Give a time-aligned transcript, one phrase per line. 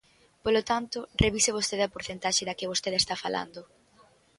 [0.43, 3.61] Polo tanto, revise vostede a porcentaxe da que vostede está falando.